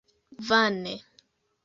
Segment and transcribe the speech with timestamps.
[0.47, 0.95] Vane.